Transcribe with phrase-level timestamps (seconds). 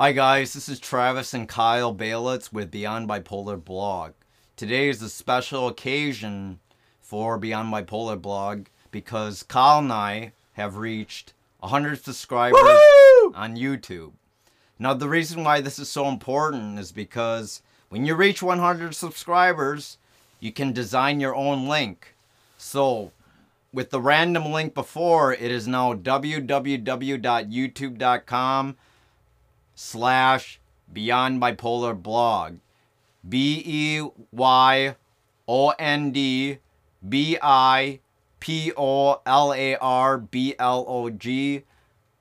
[0.00, 4.12] Hi guys, this is Travis and Kyle Balitz with Beyond Bipolar Blog.
[4.54, 6.60] Today is a special occasion
[7.00, 13.34] for Beyond Bipolar Blog because Kyle and I have reached 100 subscribers Woohoo!
[13.34, 14.12] on YouTube.
[14.78, 19.98] Now the reason why this is so important is because when you reach 100 subscribers,
[20.38, 22.14] you can design your own link.
[22.56, 23.10] So
[23.72, 28.76] with the random link before, it is now www.youtube.com
[29.82, 30.58] slash
[30.92, 32.56] beyond bipolar blog
[33.28, 34.94] b e y
[35.46, 36.58] o n d
[37.08, 38.00] b i
[38.40, 41.62] p o l a r b l o g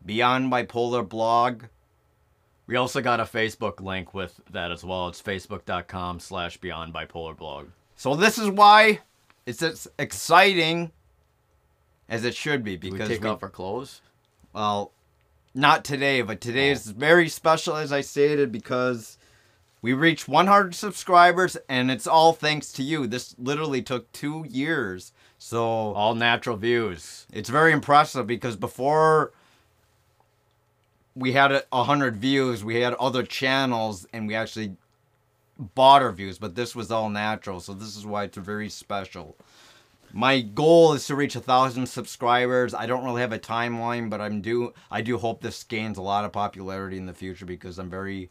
[0.05, 1.63] beyond bipolar blog
[2.67, 5.07] We also got a Facebook link with that as well.
[5.07, 7.67] It's facebook.com slash beyond bipolar blog.
[7.95, 8.99] so this is why
[9.47, 10.91] it's as exciting
[12.09, 14.01] as it should be Did we because take we- off our clothes?
[14.53, 14.91] Well,
[15.57, 19.17] not today, but today is very special, as I stated, because
[19.81, 23.07] we reached 100 subscribers, and it's all thanks to you.
[23.07, 27.25] This literally took two years, so All natural views.
[27.31, 28.27] it's very impressive.
[28.27, 29.31] Because before
[31.15, 34.75] we had a 100 views, we had other channels, and we actually
[35.75, 39.35] bought our views, but this was all natural, so this is why it's very special.
[40.13, 42.73] My goal is to reach a thousand subscribers.
[42.73, 46.01] I don't really have a timeline, but I'm do I do hope this gains a
[46.01, 48.29] lot of popularity in the future because I'm very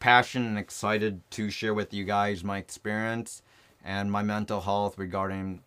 [0.00, 3.42] passionate and excited to share with you guys my experience
[3.84, 5.62] and my mental health regarding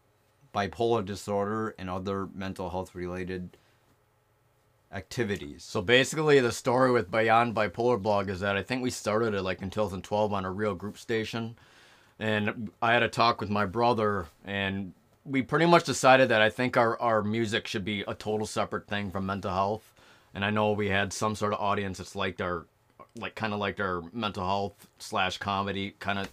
[0.54, 3.58] bipolar disorder and other mental health related
[4.92, 5.64] activities.
[5.64, 9.42] So basically, the story with Beyond Bipolar Blog is that I think we started it
[9.42, 11.58] like in 2012 on a real group station.
[12.18, 14.94] And I had a talk with my brother, and
[15.26, 18.88] we pretty much decided that I think our, our music should be a total separate
[18.88, 19.94] thing from mental health.
[20.34, 22.68] And I know we had some sort of audience that's liked our,
[23.18, 26.30] like kind of liked our mental health slash comedy kind of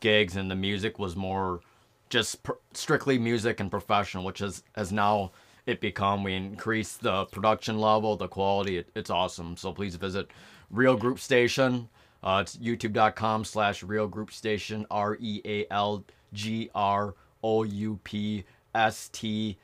[0.00, 1.60] gigs, and the music was more
[2.08, 5.32] just pr- strictly music and professional, which is has now
[5.64, 6.22] it become.
[6.22, 8.78] We increased the production level, the quality.
[8.78, 9.56] It, it's awesome.
[9.56, 10.28] So please visit
[10.70, 11.88] Real Group Station.
[12.22, 14.86] Uh, it's youtube.com slash Real Group Station.
[14.90, 19.58] R E A L G R O U P S T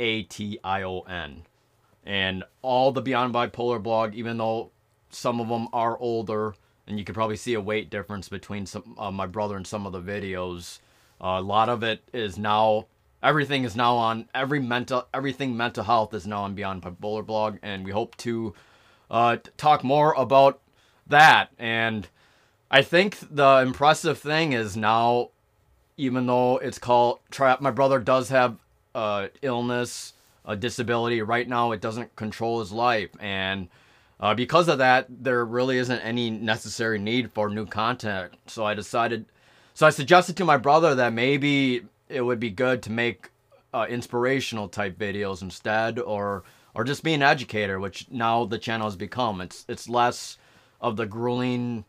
[0.00, 1.42] A T I O N.
[2.04, 4.70] And all the Beyond Bipolar blog, even though
[5.10, 6.54] some of them are older,
[6.86, 9.86] and you could probably see a weight difference between some uh, my brother and some
[9.86, 10.80] of the videos.
[11.20, 12.86] Uh, a lot of it is now
[13.22, 17.58] everything is now on every mental everything mental health is now on Beyond Bipolar blog,
[17.62, 18.54] and we hope to
[19.10, 20.60] uh, talk more about
[21.06, 21.50] that.
[21.58, 22.08] And
[22.70, 25.30] I think the impressive thing is now,
[25.96, 28.56] even though it's called trap, my brother does have
[28.94, 30.14] uh, illness,
[30.44, 31.22] a disability.
[31.22, 33.68] Right now, it doesn't control his life, and
[34.20, 38.32] uh, because of that, there really isn't any necessary need for new content.
[38.46, 39.26] So I decided,
[39.74, 43.30] so I suggested to my brother that maybe it would be good to make
[43.74, 48.86] uh, inspirational type videos instead, or or just be an educator, which now the channel
[48.86, 49.40] has become.
[49.40, 50.38] It's it's less
[50.80, 51.84] of the grueling,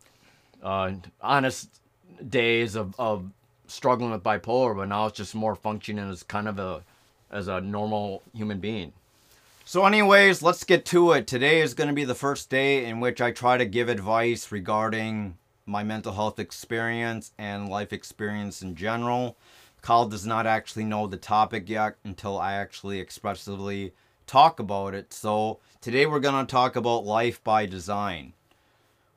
[0.62, 1.80] uh, honest
[2.28, 3.30] days of, of
[3.66, 6.82] struggling with bipolar, but now it's just more functioning as kind of a
[7.30, 8.92] as a normal human being.
[9.66, 11.26] So, anyways, let's get to it.
[11.26, 14.52] Today is going to be the first day in which I try to give advice
[14.52, 19.36] regarding my mental health experience and life experience in general.
[19.80, 23.92] Kyle does not actually know the topic yet until I actually expressively
[24.26, 25.14] talk about it.
[25.14, 28.34] So, today we're going to talk about life by design.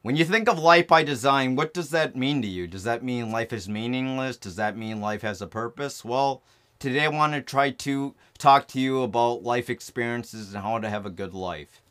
[0.07, 2.66] When you think of life by design, what does that mean to you?
[2.66, 4.38] Does that mean life is meaningless?
[4.38, 6.06] Does that mean life has a purpose?
[6.06, 6.41] Well,
[6.79, 10.90] today I want to try to talk to you about life experiences and how to
[10.90, 11.81] have a good life.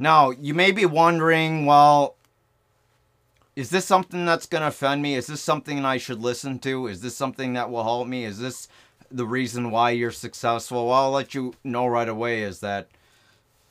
[0.00, 2.16] Now, you may be wondering, well,
[3.54, 5.14] is this something that's going to offend me?
[5.14, 6.88] Is this something I should listen to?
[6.88, 8.24] Is this something that will help me?
[8.24, 8.66] Is this
[9.08, 10.88] the reason why you're successful?
[10.88, 12.88] Well, I'll let you know right away is that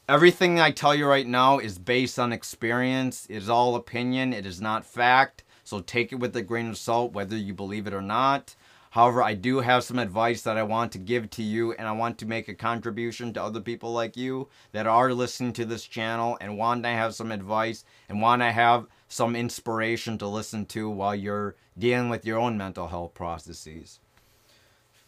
[0.07, 3.25] everything I tell you right now is based on experience.
[3.30, 4.33] It is all opinion.
[4.33, 5.44] It is not fact.
[5.63, 8.56] So take it with a grain of salt, whether you believe it or not.
[8.91, 11.91] However, I do have some advice that I want to give to you, and I
[11.91, 15.83] want to make a contribution to other people like you that are listening to this
[15.83, 20.65] channel and want to have some advice and want to have some inspiration to listen
[20.68, 24.00] to while you're dealing with your own mental health processes.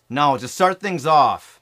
[0.10, 1.62] Now, to start things off,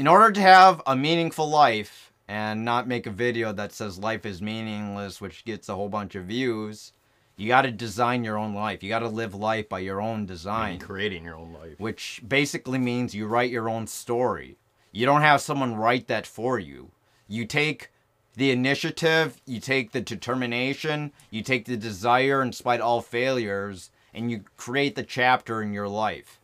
[0.00, 4.24] in order to have a meaningful life and not make a video that says life
[4.24, 6.94] is meaningless, which gets a whole bunch of views,
[7.36, 8.82] you got to design your own life.
[8.82, 11.78] You got to live life by your own design, And creating your own life.
[11.78, 14.56] which basically means you write your own story.
[14.90, 16.92] You don't have someone write that for you.
[17.28, 17.90] You take
[18.36, 23.90] the initiative, you take the determination, you take the desire in spite of all failures,
[24.14, 26.39] and you create the chapter in your life.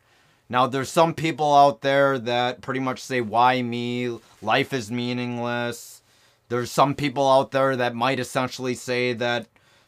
[0.49, 4.19] Now, there's some people out there that pretty much say, Why me?
[4.43, 6.03] Life is meaningless.
[6.49, 9.47] There's some people out there that might essentially say that,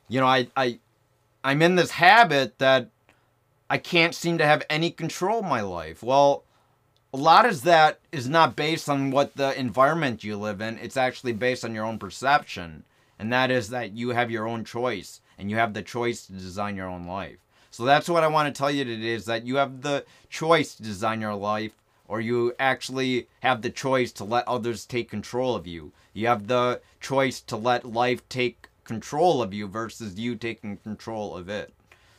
[0.08, 0.80] you know, I, I,
[1.44, 2.90] I'm in this habit that
[3.70, 6.02] I can't seem to have any control of my life.
[6.02, 6.42] Well,
[7.12, 10.78] a lot of that is not based on what the environment you live in.
[10.78, 12.84] It's actually based on your own perception.
[13.18, 16.32] And that is that you have your own choice and you have the choice to
[16.32, 17.38] design your own life.
[17.78, 20.74] So that's what I want to tell you today is that you have the choice
[20.74, 21.70] to design your life
[22.08, 25.92] or you actually have the choice to let others take control of you.
[26.12, 31.36] You have the choice to let life take control of you versus you taking control
[31.36, 31.72] of it.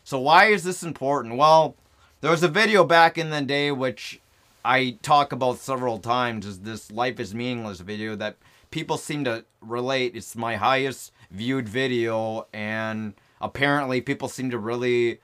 [0.05, 1.35] So why is this important?
[1.35, 1.75] Well,
[2.21, 4.21] there was a video back in the day which
[4.63, 8.37] I talk about several times is this life is meaningless video that
[8.71, 10.15] people seem to relate.
[10.15, 15.19] It's my highest viewed video and apparently people seem to really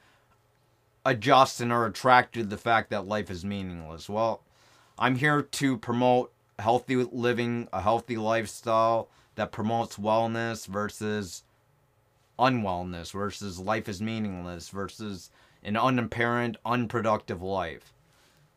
[1.06, 4.10] adjust and are attracted to the fact that life is meaningless.
[4.10, 4.42] Well,
[4.98, 11.44] I'm here to promote healthy living, a healthy lifestyle that promotes wellness versus
[12.40, 15.30] unwellness versus life is meaningless versus
[15.64, 17.94] an unapparent, unproductive life.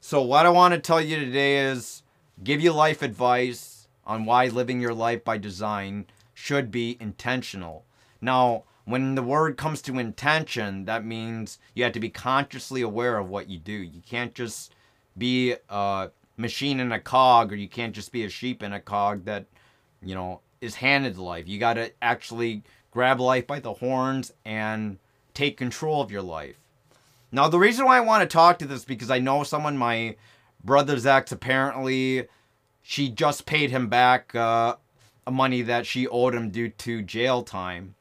[0.00, 2.02] So, what I want to tell you today is
[2.42, 7.84] give you life advice on why living your life by design should be intentional.
[8.20, 13.18] Now, when the word comes to intention, that means you have to be consciously aware
[13.18, 13.72] of what you do.
[13.72, 14.74] You can't just
[15.16, 16.08] be a
[16.38, 19.44] machine in a cog, or you can't just be a sheep in a cog that,
[20.02, 21.46] you know, is handed life.
[21.46, 24.98] You got to actually grab life by the horns and
[25.34, 26.58] take control of your life.
[27.30, 30.16] Now, the reason why I want to talk to this because I know someone, my
[30.64, 32.26] brother's ex, apparently
[32.80, 34.76] she just paid him back uh,
[35.30, 37.94] money that she owed him due to jail time.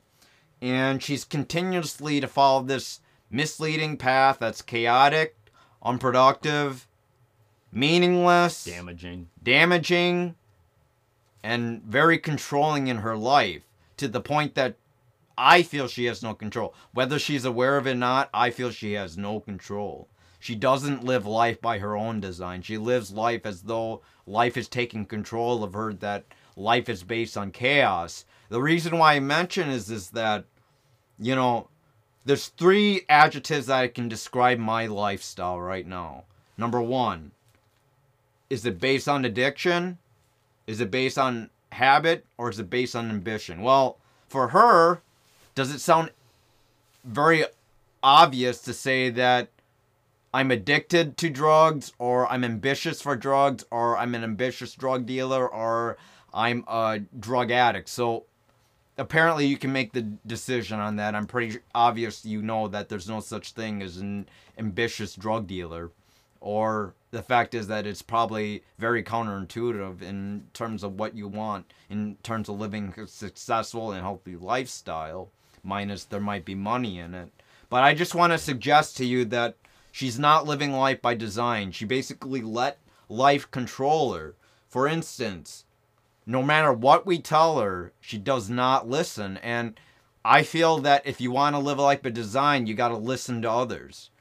[0.62, 5.36] And she's continuously to follow this misleading path that's chaotic,
[5.84, 6.88] unproductive,
[7.72, 10.36] meaningless, damaging, damaging,
[11.44, 13.64] and very controlling in her life
[13.98, 14.76] to the point that
[15.38, 16.74] I feel she has no control.
[16.94, 20.08] Whether she's aware of it or not, I feel she has no control.
[20.40, 22.62] She doesn't live life by her own design.
[22.62, 26.26] She lives life as though life is taking control of her, that
[26.56, 28.26] life is based on chaos.
[28.50, 30.46] The reason why I mention is, is that,
[31.20, 31.70] you know,
[32.26, 36.24] there's three adjectives that I can describe my lifestyle right now.
[36.58, 37.32] Number one,
[38.50, 39.98] is it based on addiction?
[40.66, 42.26] Is it based on habit?
[42.38, 43.62] Or is it based on ambition?
[43.62, 43.98] Well,
[44.28, 45.02] for her,
[45.56, 46.12] does it sound
[47.04, 47.46] very
[48.04, 49.50] obvious to say that
[50.34, 55.48] I'm addicted to drugs or I'm ambitious for drugs or I'm an ambitious drug dealer
[55.48, 55.98] or
[56.34, 57.90] I'm a drug addict.
[57.90, 58.26] So
[58.98, 61.16] apparently you can make the decision on that.
[61.16, 64.28] I'm pretty obvious you know that there's no such thing as an
[64.58, 65.92] ambitious drug dealer
[66.40, 71.74] or the fact is that it's probably very counterintuitive in terms of what you want
[71.90, 75.30] in terms of living a successful and healthy lifestyle
[75.64, 77.32] minus there might be money in it.
[77.70, 79.56] But I just want to suggest to you that
[79.92, 81.72] she's not living life by design.
[81.72, 82.80] She basically let
[83.10, 84.36] life control her.
[84.70, 85.66] For instance,
[86.28, 89.38] no matter what we tell her, she does not listen.
[89.38, 89.80] And
[90.24, 92.98] I feel that if you want to live a life by design, you got to
[92.98, 94.12] listen to others.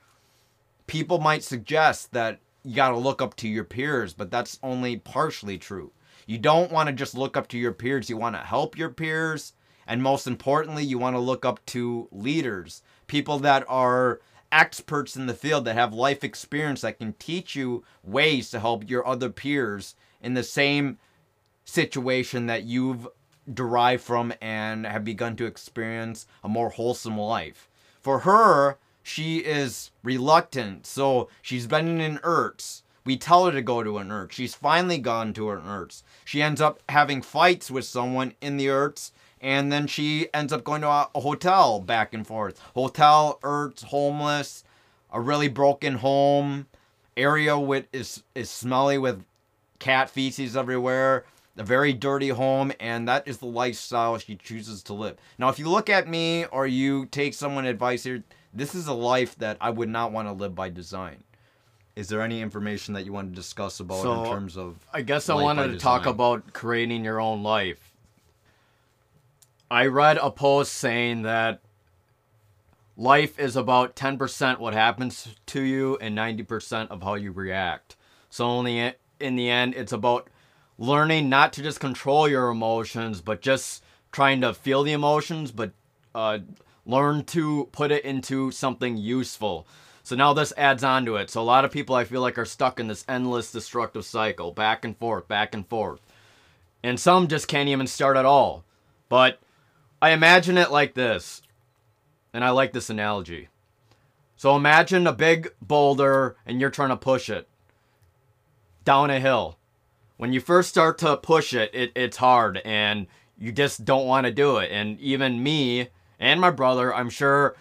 [0.86, 4.96] People might suggest that you got to look up to your peers, but that's only
[4.96, 5.92] partially true.
[6.26, 8.90] You don't want to just look up to your peers, you want to help your
[8.90, 9.52] peers
[9.86, 15.26] and most importantly, you want to look up to leaders, people that are experts in
[15.26, 19.30] the field that have life experience that can teach you ways to help your other
[19.30, 20.98] peers in the same
[21.66, 23.06] situation that you've
[23.52, 27.68] derived from and have begun to experience a more wholesome life.
[28.00, 32.82] For her, she is reluctant, so she's been in an IRTS.
[33.04, 34.32] We tell her to go to an IRTS.
[34.32, 36.02] She's finally gone to an IRTS.
[36.24, 40.64] She ends up having fights with someone in the IRTS and then she ends up
[40.64, 42.58] going to a, hotel back and forth.
[42.74, 44.64] Hotel, IRTS, homeless,
[45.12, 46.66] a really broken home,
[47.16, 49.24] area with is is smelly with
[49.78, 51.24] cat feces everywhere,
[51.56, 55.16] a very dirty home, and that is the lifestyle she chooses to live.
[55.38, 58.92] Now, if you look at me or you take someone advice here, this is a
[58.92, 61.22] life that I would not want to live by design.
[61.94, 64.76] Is there any information that you want to discuss about so, in terms of?
[64.92, 67.94] I guess I wanted to talk about creating your own life.
[69.70, 71.60] I read a post saying that
[72.96, 77.96] life is about 10% what happens to you and 90% of how you react.
[78.28, 80.28] So only in the end, it's about
[80.78, 85.72] learning not to just control your emotions, but just trying to feel the emotions, but
[86.14, 86.38] uh,
[86.84, 89.66] learn to put it into something useful.
[90.02, 91.30] So now this adds on to it.
[91.30, 94.52] So a lot of people I feel like are stuck in this endless destructive cycle,
[94.52, 96.00] back and forth, back and forth.
[96.82, 98.64] And some just can't even start at all.
[99.08, 99.40] But
[100.00, 101.42] I imagine it like this.
[102.32, 103.48] And I like this analogy.
[104.36, 107.48] So imagine a big boulder and you're trying to push it
[108.84, 109.55] down a hill.
[110.16, 113.06] When you first start to push it, it it's hard and
[113.38, 114.70] you just don't want to do it.
[114.72, 117.56] And even me and my brother, I'm sure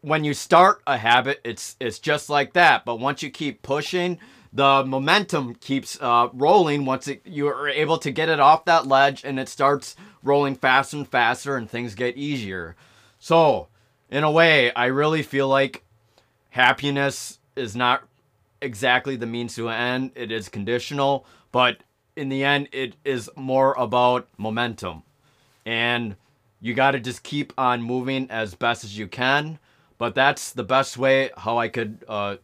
[0.00, 2.84] when you start a habit, it's it's just like that.
[2.84, 4.18] But once you keep pushing,
[4.52, 6.84] the momentum keeps uh, rolling.
[6.84, 10.54] Once it, you are able to get it off that ledge, and it starts rolling
[10.54, 12.76] faster and faster, and things get easier.
[13.18, 13.68] So,
[14.10, 15.84] in a way, I really feel like
[16.50, 18.04] happiness is not
[18.62, 20.12] exactly the means to an end.
[20.14, 21.26] It is conditional,
[21.56, 21.82] but
[22.14, 25.02] in the end, it is more about momentum,
[25.64, 26.16] and
[26.60, 29.58] you got to just keep on moving as best as you can
[29.98, 32.36] but that's the best way how I could uh,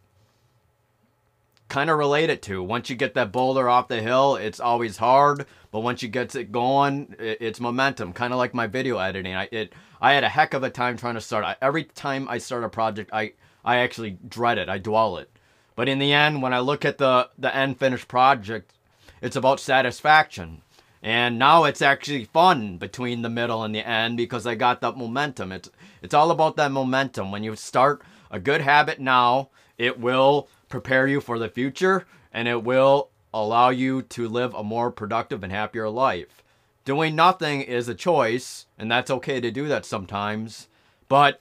[1.69, 2.63] kind of relate it to.
[2.63, 6.35] Once you get that boulder off the hill, it's always hard, but once you get
[6.35, 8.13] it going, it's momentum.
[8.13, 9.35] Kind of like my video editing.
[9.35, 11.45] I it I had a heck of a time trying to start.
[11.45, 14.69] I, every time I start a project, I I actually dread it.
[14.69, 15.29] I dwell it.
[15.75, 18.72] But in the end, when I look at the the end finished project,
[19.23, 20.61] it's about satisfaction.
[21.01, 24.97] And now it's actually fun between the middle and the end because I got that
[24.97, 25.51] momentum.
[25.53, 27.31] It's it's all about that momentum.
[27.31, 32.49] When you start a good habit now, it will prepare you for the future and
[32.49, 36.43] it will allow you to live a more productive and happier life.
[36.83, 40.67] Doing nothing is a choice, and that's okay to do that sometimes,
[41.07, 41.39] but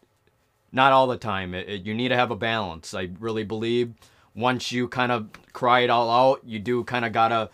[0.70, 1.52] not all the time.
[1.52, 2.94] It, it, you need to have a balance.
[2.94, 3.94] I really believe
[4.36, 7.50] once you kind of cry it all out, you do kind of gotta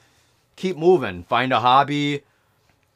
[0.59, 1.23] keep moving.
[1.25, 2.23] Find a hobby.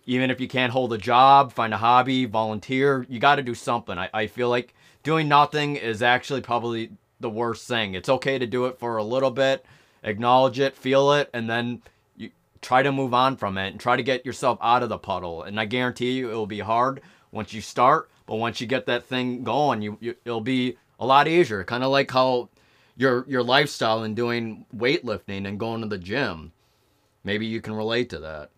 [0.04, 3.06] Even if you can't hold a job, find a hobby, volunteer.
[3.08, 3.96] You got to do something.
[3.96, 6.90] I, I feel like doing nothing is actually probably
[7.20, 7.94] the worst thing.
[7.94, 9.64] It's okay to do it for a little bit,
[10.02, 11.82] acknowledge it, feel it, and then
[12.16, 14.98] you try to move on from it and try to get yourself out of the
[14.98, 15.44] puddle.
[15.44, 17.00] And I guarantee you it will be hard
[17.30, 21.06] once you start, but once you get that thing going, you, you it'll be a
[21.06, 21.62] lot easier.
[21.62, 22.48] Kind of like how
[22.96, 26.52] your your lifestyle and doing weightlifting and going to the gym
[27.24, 28.50] Maybe you can relate to that.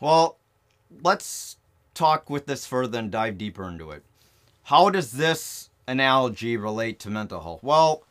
[0.00, 0.38] Well,
[1.02, 1.56] let's
[1.94, 4.04] talk with this further and dive deeper into it.
[4.64, 7.62] How does this analogy relate to mental health?
[7.62, 8.04] Well,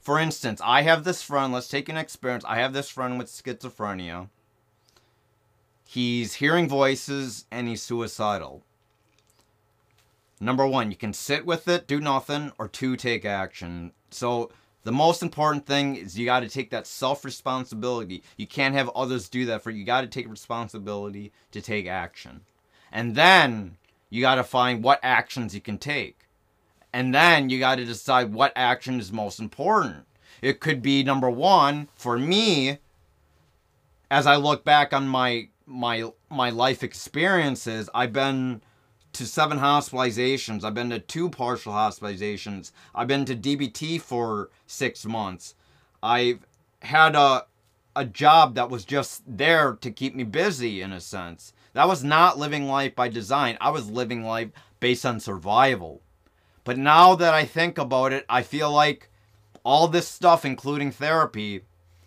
[0.00, 2.44] for instance, I have this friend, let's take an experience.
[2.46, 4.28] I have this friend with schizophrenia.
[5.86, 8.62] He's hearing voices and he's suicidal.
[10.40, 13.92] Number one, you can sit with it, do nothing, or two, take action.
[14.10, 14.50] So
[14.82, 18.22] the most important thing is you got to take that self responsibility.
[18.36, 19.80] You can't have others do that for you.
[19.80, 22.42] You got to take responsibility to take action.
[22.90, 23.76] And then
[24.08, 26.26] you got to find what actions you can take.
[26.92, 30.06] And then you got to decide what action is most important.
[30.42, 32.78] It could be number 1 for me
[34.10, 38.60] as I look back on my my my life experiences, I've been
[39.12, 40.64] to seven hospitalizations.
[40.64, 42.72] I've been to two partial hospitalizations.
[42.94, 45.54] I've been to DBT for six months.
[46.02, 46.46] I've
[46.82, 47.46] had a
[47.96, 51.52] a job that was just there to keep me busy in a sense.
[51.72, 53.58] That was not living life by design.
[53.60, 56.00] I was living life based on survival.
[56.64, 59.10] But now that I think about it, I feel like
[59.64, 61.62] all this stuff, including therapy,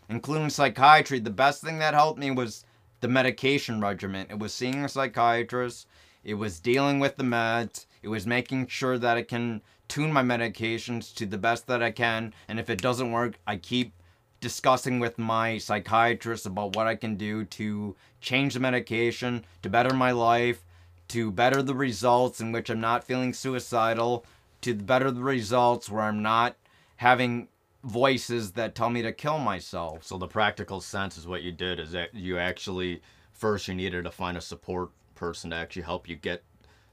[0.10, 2.66] including psychiatry, the best thing that helped me was
[3.02, 4.28] the medication regimen.
[4.30, 5.88] It was seeing a psychiatrist,
[6.24, 7.86] it was dealing with the meds.
[8.02, 11.92] It was making sure that I can tune my medications to the best that I
[11.92, 12.34] can.
[12.48, 13.94] And if it doesn't work, I keep
[14.40, 19.94] discussing with my psychiatrist about what I can do to change the medication, to better
[19.94, 20.64] my life,
[21.10, 24.26] to better the results in which I'm not feeling suicidal,
[24.62, 26.56] to better the results where I'm not
[26.98, 27.48] having
[27.84, 30.04] voices that tell me to kill myself.
[30.04, 33.02] So the practical sense is what you did is that you actually
[33.34, 36.44] first you needed to find a support person to actually help you get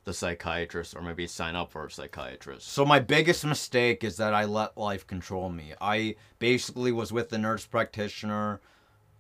[0.05, 2.69] the psychiatrist or maybe sign up for a psychiatrist.
[2.69, 5.75] So my biggest mistake is that I let life control me.
[5.81, 8.61] I basically was with the nurse practitioner.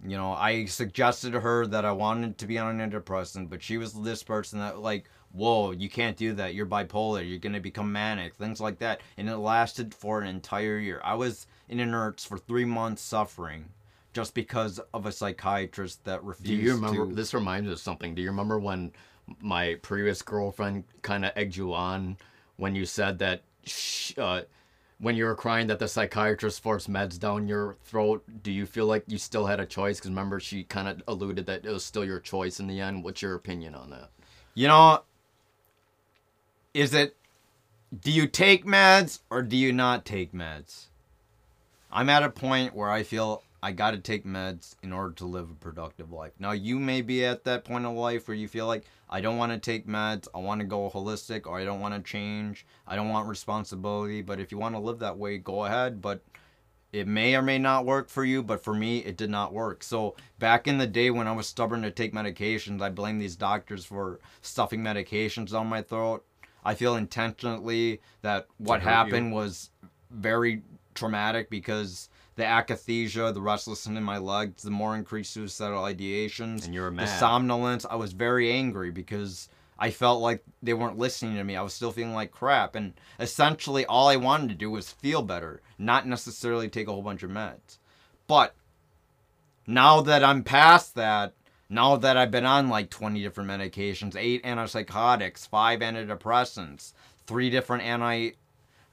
[0.06, 3.62] You know, I suggested to her that I wanted to be on an antidepressant, but
[3.62, 6.54] she was this person that like, whoa, you can't do that.
[6.54, 7.28] You're bipolar.
[7.28, 8.34] You're gonna become manic.
[8.34, 9.02] Things like that.
[9.18, 11.00] And it lasted for an entire year.
[11.04, 13.66] I was in a nurse for three months suffering
[14.12, 16.46] just because of a psychiatrist that refused.
[16.46, 17.06] Do you remember?
[17.06, 17.14] To...
[17.14, 18.14] This reminds me of something.
[18.14, 18.92] Do you remember when
[19.40, 22.16] my previous girlfriend kind of egged you on
[22.56, 24.42] when you said that she, uh,
[24.98, 28.86] when you were crying that the psychiatrist forced meds down your throat, do you feel
[28.86, 29.98] like you still had a choice?
[29.98, 33.04] Because remember, she kind of alluded that it was still your choice in the end.
[33.04, 34.10] What's your opinion on that?
[34.54, 35.02] You know,
[36.74, 37.16] is it
[37.98, 40.86] do you take meds or do you not take meds?
[41.90, 45.26] I'm at a point where I feel I got to take meds in order to
[45.26, 46.32] live a productive life.
[46.38, 49.36] Now, you may be at that point of life where you feel like I don't
[49.36, 52.66] want to take meds, I want to go holistic, or I don't want to change,
[52.86, 54.22] I don't want responsibility.
[54.22, 56.00] But if you want to live that way, go ahead.
[56.00, 56.22] But
[56.92, 59.82] it may or may not work for you, but for me, it did not work.
[59.82, 63.36] So back in the day when I was stubborn to take medications, I blame these
[63.36, 66.24] doctors for stuffing medications down my throat.
[66.64, 69.34] I feel intentionally that what happened you.
[69.34, 69.70] was
[70.10, 70.62] very
[70.94, 76.74] traumatic because the akathisia, the restlessness in my legs, the more increased suicidal ideations, and
[76.74, 77.06] you were mad.
[77.06, 77.84] the somnolence.
[77.88, 81.56] I was very angry because I felt like they weren't listening to me.
[81.56, 82.74] I was still feeling like crap.
[82.74, 87.02] And essentially, all I wanted to do was feel better, not necessarily take a whole
[87.02, 87.78] bunch of meds.
[88.26, 88.54] But
[89.66, 91.32] now that I'm past that,
[91.70, 96.92] now that I've been on like 20 different medications, eight antipsychotics, five antidepressants,
[97.26, 98.32] three different anti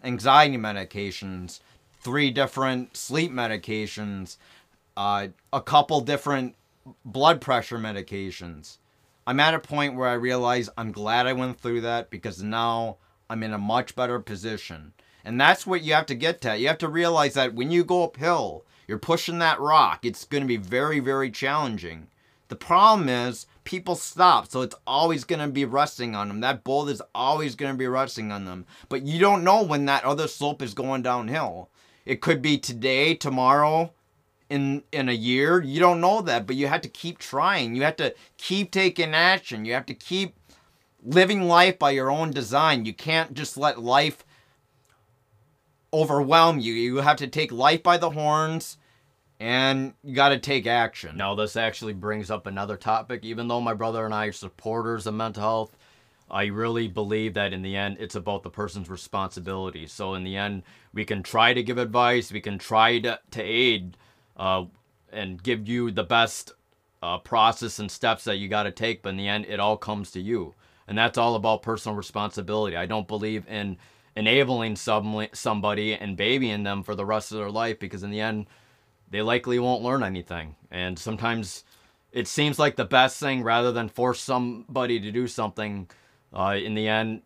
[0.03, 1.59] anxiety medications,
[2.07, 4.37] three different sleep medications,
[4.95, 6.55] uh, a couple different
[7.03, 8.77] blood pressure medications.
[9.27, 12.95] I'm at a point where I realize I'm glad I went through that because now
[13.29, 14.93] I'm in a much better position.
[15.25, 16.57] And that's what you have to get to.
[16.57, 20.05] You have to realize that when you go uphill, you're pushing that rock.
[20.05, 22.07] It's going to be very, very challenging.
[22.47, 26.39] The problem is people stop, so it's always going to be resting on them.
[26.39, 28.65] That boulder is always going to be resting on them.
[28.87, 31.69] But you don't know when that other slope is going downhill.
[32.07, 33.91] It could be today, tomorrow,
[34.49, 35.61] in in a year.
[35.61, 37.75] You don't know that, but you have to keep trying.
[37.75, 39.65] You have to keep taking action.
[39.65, 40.37] You have to keep
[41.03, 42.85] living life by your own design.
[42.85, 44.25] You can't just let life
[45.93, 46.71] overwhelm you.
[46.71, 48.77] You have to take life by the horns
[49.37, 51.17] and you got to take action.
[51.17, 53.25] Now, this actually brings up another topic.
[53.25, 55.77] Even though my brother and I are supporters of mental health,
[56.29, 59.87] I really believe that in the end, it's about the person's responsibility.
[59.87, 63.41] So, in the end, we can try to give advice, we can try to, to
[63.41, 63.97] aid
[64.35, 64.65] uh,
[65.11, 66.51] and give you the best
[67.01, 69.77] uh, process and steps that you got to take, but in the end, it all
[69.77, 70.53] comes to you.
[70.87, 72.75] And that's all about personal responsibility.
[72.75, 73.77] I don't believe in
[74.15, 78.21] enabling some, somebody and babying them for the rest of their life because, in the
[78.21, 78.47] end,
[79.09, 80.55] they likely won't learn anything.
[80.71, 81.63] And sometimes
[82.11, 85.89] it seems like the best thing rather than force somebody to do something.
[86.33, 87.21] Uh, in the end,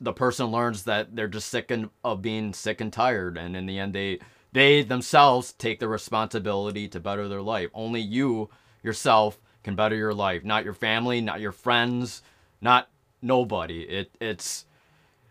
[0.00, 1.72] the person learns that they're just sick
[2.04, 3.38] of being sick and tired.
[3.38, 4.18] And in the end, they,
[4.52, 7.70] they themselves take the responsibility to better their life.
[7.72, 8.50] Only you,
[8.82, 12.22] yourself, can better your life, not your family, not your friends,
[12.60, 12.88] not
[13.22, 13.82] nobody.
[13.82, 14.66] It, it's,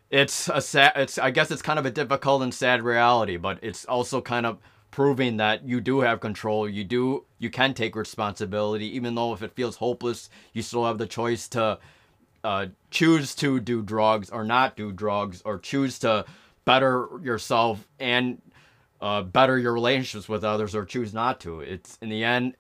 [0.10, 3.60] it's a sad, it's, I guess it's kind of a difficult and sad reality, but
[3.62, 4.60] it's also kind of
[4.92, 9.42] proving that you do have control you do you can take responsibility even though if
[9.42, 11.80] it feels hopeless you still have the choice to
[12.44, 16.26] uh, choose to do drugs or not do drugs or choose to
[16.66, 18.42] better yourself and
[19.02, 22.56] uh, better your relationships with others or choose not to it's in the end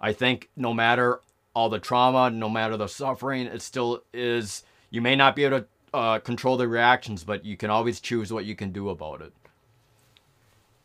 [0.00, 1.20] i think no matter
[1.54, 5.60] all the trauma no matter the suffering it still is you may not be able
[5.60, 9.20] to uh, control the reactions but you can always choose what you can do about
[9.20, 9.32] it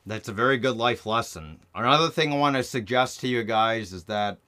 [0.09, 1.59] that's a very good life lesson.
[1.75, 4.39] Another thing I want to suggest to you guys is that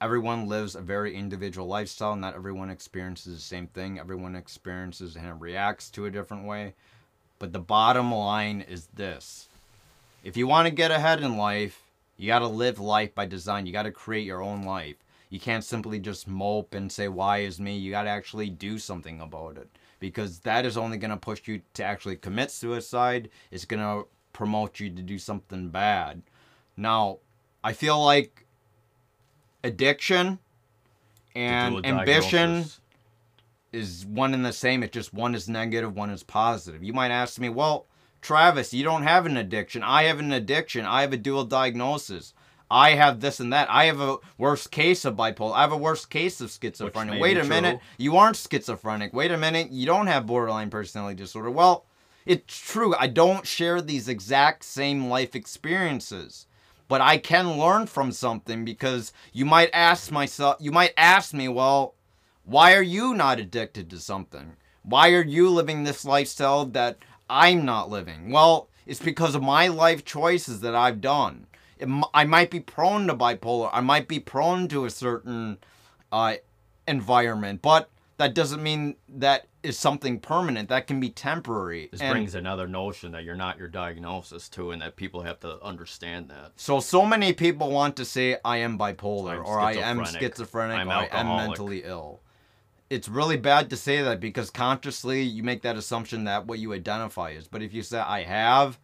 [0.00, 2.16] everyone lives a very individual lifestyle.
[2.16, 3.98] Not everyone experiences the same thing.
[3.98, 6.74] Everyone experiences and reacts to a different way.
[7.38, 9.48] But the bottom line is this
[10.24, 11.82] if you want to get ahead in life,
[12.16, 13.66] you got to live life by design.
[13.66, 14.96] You got to create your own life.
[15.30, 17.76] You can't simply just mope and say, why is me?
[17.76, 19.68] You got to actually do something about it.
[20.00, 23.28] Because that is only going to push you to actually commit suicide.
[23.50, 26.22] It's going to promote you to do something bad.
[26.76, 27.18] Now,
[27.62, 28.46] I feel like
[29.64, 30.38] addiction
[31.34, 32.64] and ambition
[33.72, 34.82] is one and the same.
[34.82, 36.82] It just one is negative, one is positive.
[36.82, 37.86] You might ask me, well,
[38.20, 39.82] Travis, you don't have an addiction.
[39.82, 40.84] I have an addiction.
[40.84, 42.34] I have a dual diagnosis.
[42.70, 43.70] I have this and that.
[43.70, 45.54] I have a worst case of bipolar.
[45.54, 47.20] I have a worst case of schizophrenia.
[47.20, 47.48] Wait a true.
[47.48, 49.14] minute, you aren't schizophrenic.
[49.14, 51.50] Wait a minute, you don't have borderline personality disorder.
[51.50, 51.86] Well,
[52.26, 56.46] it's true, I don't share these exact same life experiences.
[56.88, 61.46] But I can learn from something because you might ask myself, you might ask me,
[61.46, 61.94] well,
[62.44, 64.56] why are you not addicted to something?
[64.82, 66.96] Why are you living this lifestyle that
[67.28, 68.30] I'm not living?
[68.30, 71.46] Well, it's because of my life choices that I've done.
[71.78, 73.68] It, I might be prone to bipolar.
[73.70, 75.58] I might be prone to a certain
[76.10, 76.36] uh,
[76.86, 80.68] environment, but that doesn't mean that is something permanent.
[80.68, 81.88] That can be temporary.
[81.90, 85.40] This And brings another notion that you're not your diagnosis too, and that people have
[85.40, 86.52] to understand that.
[86.56, 90.78] so so many people want to say I am bipolar I'm or I am schizophrenic.
[90.78, 92.20] I'm or I am mentally ill.
[92.90, 96.72] It's really bad to say that because consciously you make that assumption that what you
[96.72, 97.46] identify is.
[97.46, 98.78] But if you say I have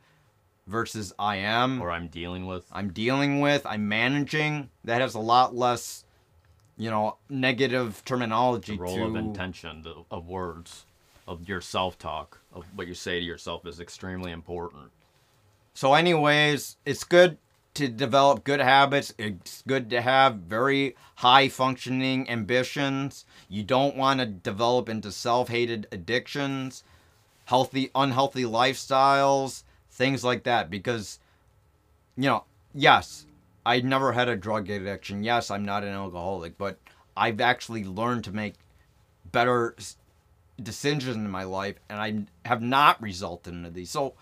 [0.66, 2.66] versus I am Or I'm dealing with.
[2.72, 6.03] I'm dealing with, I'm managing, that has a lot less,
[6.76, 10.86] you know, negative terminology the role to of intention, the, of words,
[11.26, 14.90] of your self-talk, of what you say to yourself is extremely important.
[15.74, 17.38] So, anyways, it's good
[17.74, 19.12] to develop good habits.
[19.18, 23.24] It's good to have very high functioning ambitions.
[23.48, 26.84] You don't want to develop into self hated addictions,
[27.46, 30.70] healthy, unhealthy lifestyles, things like that.
[30.70, 31.18] Because,
[32.16, 33.26] you know, yes,
[33.66, 35.24] I never had a drug addiction.
[35.24, 36.78] Yes, I'm not an alcoholic, but
[37.16, 38.54] I've actually learned to make
[39.30, 39.74] better
[40.62, 43.90] decisions in my life, and I have not resulted into these.
[43.90, 44.14] So,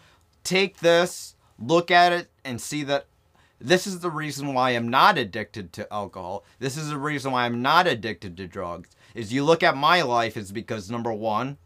[0.44, 3.06] take this, look at it, and see that
[3.60, 6.44] this is the reason why I'm not addicted to alcohol.
[6.58, 8.90] This is the reason why I'm not addicted to drugs.
[9.14, 11.58] Is you look at my life is because number one,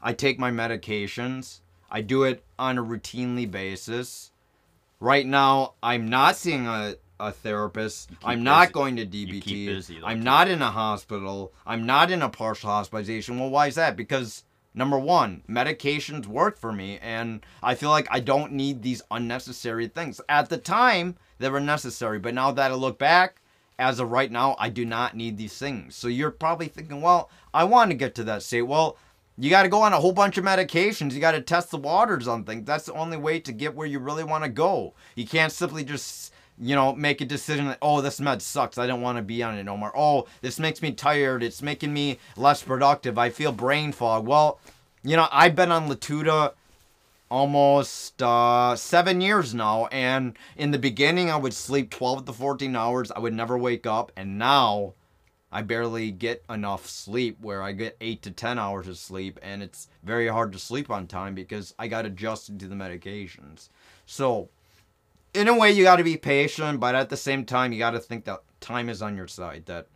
[0.00, 1.60] I take my medications.
[1.90, 4.32] I do it on a routinely basis.
[5.00, 8.10] Right now, I'm not seeing a, a therapist.
[8.24, 8.72] I'm not busy.
[8.72, 9.66] going to DBT.
[9.66, 11.52] busy, I'm not in a hospital.
[11.64, 13.38] I'm not in a partial hospitalization.
[13.38, 13.96] Well, why is that?
[13.96, 19.02] Because number one, medications work for me, and I feel like I don't need these
[19.10, 20.20] unnecessary things.
[20.28, 23.40] At the time, they were necessary, but now that I look back,
[23.78, 25.96] as of right now, I do not need these things.
[25.96, 28.62] So you're probably thinking, well, I want to get to that state.
[28.62, 28.96] Well,
[29.38, 31.12] you got to go on a whole bunch of medications.
[31.12, 32.66] You got to test the waters on things.
[32.66, 34.94] That's the only way to get where you really want to go.
[35.16, 38.78] You can't simply just, you know, make a decision that, oh, this med sucks.
[38.78, 39.92] I don't want to be on it no more.
[39.96, 41.42] Oh, this makes me tired.
[41.42, 43.18] It's making me less productive.
[43.18, 44.26] I feel brain fog.
[44.26, 44.60] Well,
[45.02, 46.52] you know, I've been on Latuda
[47.32, 49.86] almost uh, seven years now.
[49.86, 53.10] And in the beginning, I would sleep 12 to 14 hours.
[53.10, 54.12] I would never wake up.
[54.16, 54.92] And now
[55.50, 59.40] I barely get enough sleep where I get eight to 10 hours of sleep.
[59.42, 63.70] And it's very hard to sleep on time because I got adjusted to the medications.
[64.04, 64.50] So,
[65.34, 67.92] in a way, you got to be patient, but at the same time, you got
[67.92, 69.66] to think that time is on your side.
[69.66, 69.86] That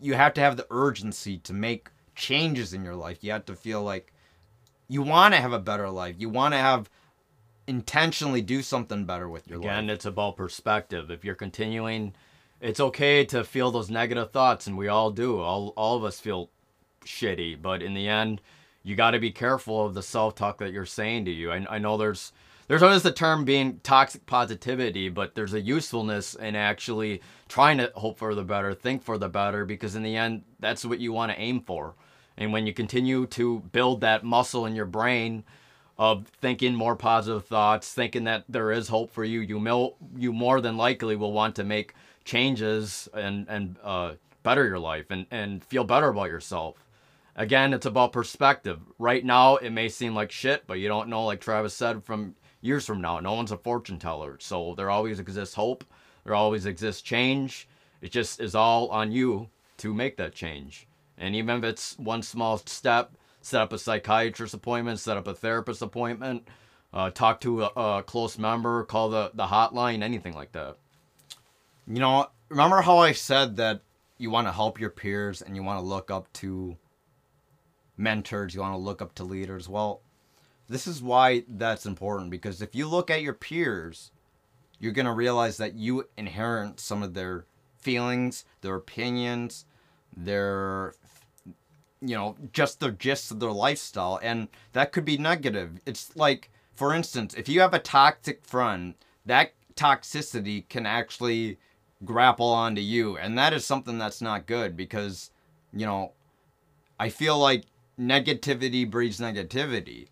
[0.00, 3.18] you have to have the urgency to make changes in your life.
[3.22, 4.12] You have to feel like
[4.88, 6.16] you want to have a better life.
[6.18, 6.88] You want to have
[7.66, 9.78] intentionally do something better with your Again, life.
[9.78, 11.10] Again, it's about perspective.
[11.10, 12.14] If you're continuing,
[12.60, 15.40] it's okay to feel those negative thoughts, and we all do.
[15.40, 16.50] All all of us feel
[17.04, 18.40] shitty, but in the end,
[18.82, 21.50] you got to be careful of the self-talk that you're saying to you.
[21.50, 22.32] I, I know there's
[22.68, 27.90] there's always the term being toxic positivity, but there's a usefulness in actually trying to
[27.96, 31.12] hope for the better, think for the better, because in the end, that's what you
[31.12, 31.94] want to aim for.
[32.36, 35.44] And when you continue to build that muscle in your brain
[35.96, 40.32] of thinking more positive thoughts, thinking that there is hope for you, you mil- you
[40.32, 45.26] more than likely will want to make changes and and uh, better your life and
[45.30, 46.76] and feel better about yourself.
[47.34, 48.78] Again, it's about perspective.
[48.98, 52.34] Right now, it may seem like shit, but you don't know, like Travis said, from
[52.60, 54.36] years from now, no one's a fortune teller.
[54.40, 55.84] So there always exists hope.
[56.24, 57.68] There always exists change.
[58.00, 60.86] It just is all on you to make that change.
[61.16, 65.34] And even if it's one small step, set up a psychiatrist appointment, set up a
[65.34, 66.46] therapist appointment,
[66.92, 67.66] uh, talk to a,
[67.98, 70.76] a close member, call the, the hotline, anything like that.
[71.86, 73.82] You know, remember how I said that
[74.18, 76.76] you want to help your peers and you want to look up to
[77.96, 79.68] mentors, you want to look up to leaders?
[79.68, 80.02] Well,
[80.68, 84.10] this is why that's important because if you look at your peers,
[84.78, 87.46] you're going to realize that you inherit some of their
[87.78, 89.64] feelings, their opinions,
[90.16, 90.94] their
[92.00, 95.80] you know, just the gist of their lifestyle, and that could be negative.
[95.84, 98.94] It's like, for instance, if you have a toxic friend,
[99.26, 101.58] that toxicity can actually
[102.04, 105.30] grapple onto you, and that is something that's not good because,
[105.72, 106.12] you know,
[107.00, 107.64] I feel like
[107.98, 110.08] negativity breeds negativity.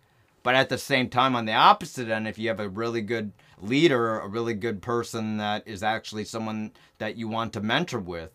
[0.47, 3.33] But at the same time, on the opposite end, if you have a really good
[3.61, 8.31] leader, a really good person that is actually someone that you want to mentor with,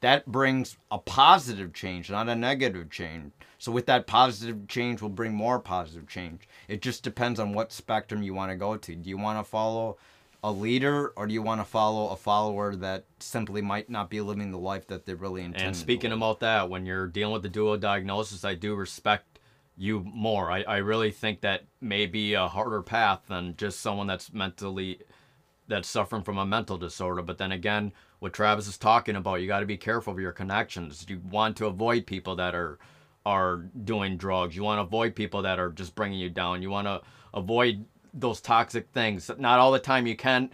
[0.00, 3.32] that brings a positive change, not a negative change.
[3.56, 6.46] So with that positive change will bring more positive change.
[6.68, 8.94] It just depends on what spectrum you want to go to.
[8.94, 9.96] Do you want to follow
[10.44, 14.20] a leader or do you want to follow a follower that simply might not be
[14.20, 15.68] living the life that they really intend?
[15.68, 19.37] And speaking about that, when you're dealing with the dual diagnosis, I do respect
[19.78, 20.50] you more.
[20.50, 25.00] I, I really think that may be a harder path than just someone that's mentally
[25.68, 27.22] that's suffering from a mental disorder.
[27.22, 30.32] But then again, what Travis is talking about, you got to be careful of your
[30.32, 31.06] connections.
[31.08, 32.78] You want to avoid people that are
[33.24, 34.56] are doing drugs.
[34.56, 36.62] You want to avoid people that are just bringing you down.
[36.62, 37.02] You want to
[37.34, 39.30] avoid those toxic things.
[39.38, 40.50] Not all the time you can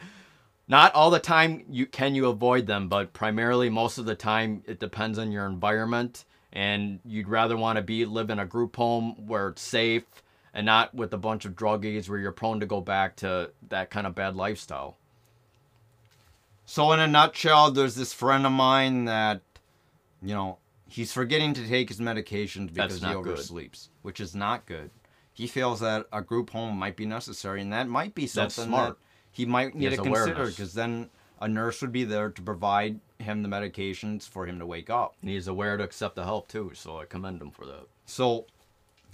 [0.67, 4.63] not all the time you can you avoid them, but primarily most of the time
[4.67, 8.77] it depends on your environment and you'd rather want to be live in a group
[8.77, 10.05] home where it's safe
[10.55, 13.91] and not with a bunch of druggies where you're prone to go back to that
[13.91, 14.97] kind of bad lifestyle.
[16.65, 19.43] So in a nutshell, there's this friend of mine that,
[20.23, 23.91] you know, he's forgetting to take his medications because he oversleeps, good.
[24.03, 24.91] which is not good.
[25.33, 28.95] He feels that a group home might be necessary, and that might be something that
[29.33, 33.01] he might need he to consider because then a nurse would be there to provide
[33.19, 35.15] him the medications for him to wake up.
[35.21, 37.87] And he's aware to accept the help too, so I commend him for that.
[38.07, 38.47] So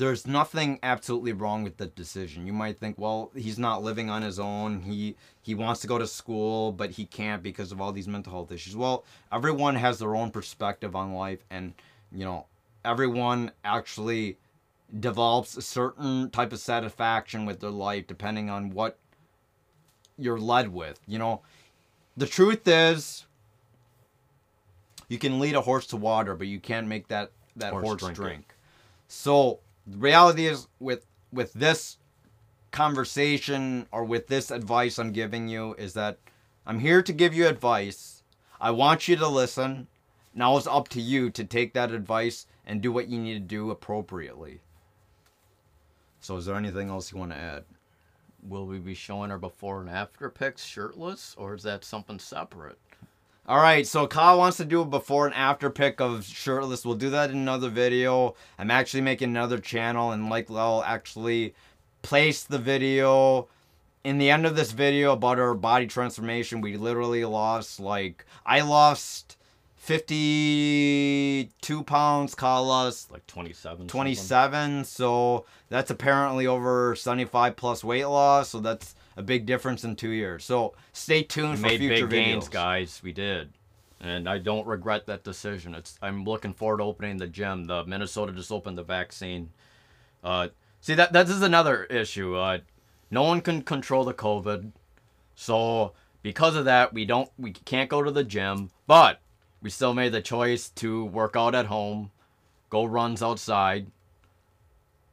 [0.01, 2.47] there's nothing absolutely wrong with the decision.
[2.47, 4.81] You might think, well, he's not living on his own.
[4.81, 8.33] He he wants to go to school, but he can't because of all these mental
[8.33, 8.75] health issues.
[8.75, 11.75] Well, everyone has their own perspective on life and,
[12.11, 12.47] you know,
[12.85, 14.39] everyone actually
[14.99, 18.99] develops a certain type of satisfaction with their life depending on what
[20.17, 20.99] you're led with.
[21.07, 21.43] You know,
[22.21, 23.25] the truth is,
[25.09, 28.01] you can lead a horse to water, but you can't make that that horse, horse
[28.03, 28.17] drink.
[28.17, 28.55] drink.
[29.09, 31.97] So the reality is, with with this
[32.73, 36.19] conversation or with this advice I'm giving you, is that
[36.67, 38.23] I'm here to give you advice.
[38.61, 39.87] I want you to listen.
[40.35, 43.41] Now it's up to you to take that advice and do what you need to
[43.41, 44.61] do appropriately.
[46.21, 47.65] So, is there anything else you want to add?
[48.43, 52.79] Will we be showing our before and after pics shirtless, or is that something separate?
[53.47, 56.85] All right, so Kyle wants to do a before and after pic of shirtless.
[56.85, 58.37] We'll do that in another video.
[58.59, 61.55] I'm actually making another channel, and like I'll actually
[62.03, 63.49] place the video
[64.05, 66.61] in the end of this video about our body transformation.
[66.61, 69.37] We literally lost like I lost
[69.81, 73.09] 52 pounds, Carlos.
[73.11, 73.89] Like 27.
[73.89, 74.85] 27.
[74.85, 78.51] So that's apparently over 75 plus weight loss.
[78.51, 80.45] So that's a big difference in two years.
[80.45, 82.25] So stay tuned we for made future big videos.
[82.25, 83.01] gains, guys.
[83.03, 83.55] We did.
[84.01, 85.75] And I don't regret that decision.
[85.75, 87.65] It's I'm looking forward to opening the gym.
[87.65, 89.51] The Minnesota just opened the vaccine.
[90.23, 90.49] Uh,
[90.81, 92.37] see that that is another issue.
[92.37, 92.59] Uh,
[93.11, 94.73] no one can control the COVID,
[95.35, 98.71] so because of that, we don't we can't go to the gym.
[98.87, 99.21] But
[99.63, 102.11] we still made the choice to work out at home,
[102.69, 103.87] go runs outside.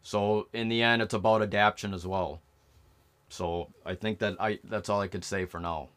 [0.02, 2.42] So in the end, it's about adaptation as well.
[3.30, 5.90] So I think that I that's all I could say for now.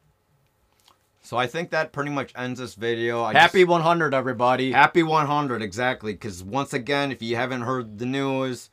[1.23, 3.23] So I think that pretty much ends this video.
[3.23, 4.73] I happy just, 100, everybody.
[4.73, 6.15] Happy 100, exactly.
[6.15, 8.71] Because once again, if you haven't heard the news,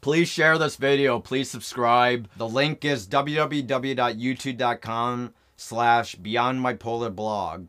[0.00, 1.18] please share this video.
[1.18, 2.28] Please subscribe.
[2.36, 7.66] The link is www.youtube.com slash beyond bipolar blog.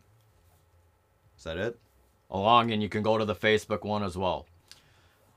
[1.43, 1.77] Is that it?
[2.32, 4.45] Along, and you can go to the Facebook one as well.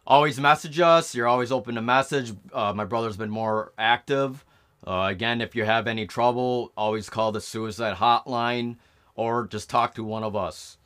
[0.06, 1.16] Always message us.
[1.16, 2.32] You're always open to message.
[2.52, 4.44] Uh, my brother's been more active.
[4.86, 8.76] Uh, again, if you have any trouble, always call the suicide hotline
[9.16, 10.78] or just talk to one of us.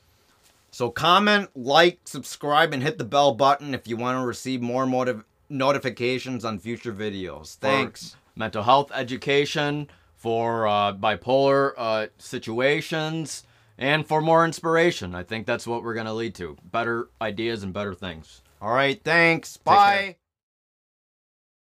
[0.70, 4.86] So comment, like, subscribe, and hit the bell button if you want to receive more
[4.86, 7.58] motiv- notifications on future videos.
[7.58, 8.12] Thanks.
[8.12, 13.44] For mental health education, for uh, bipolar uh, situations,
[13.80, 15.14] and for more inspiration.
[15.14, 18.42] I think that's what we're going to lead to better ideas and better things.
[18.60, 19.56] All right, thanks.
[19.56, 20.16] Bye.